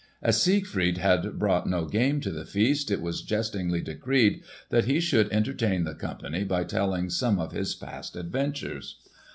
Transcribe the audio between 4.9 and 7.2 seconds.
should entertain the company by telling